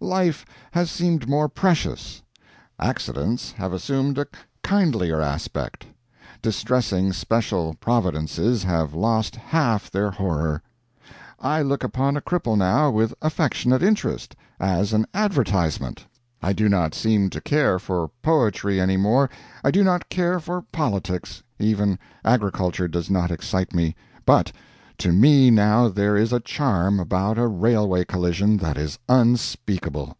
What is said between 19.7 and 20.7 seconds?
do not care for